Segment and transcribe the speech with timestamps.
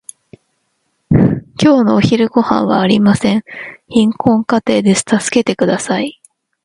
[1.11, 1.19] 今
[1.61, 3.43] 日のお昼ごはんはありません。
[3.87, 5.05] 貧困家庭です。
[5.07, 6.19] 助けてください。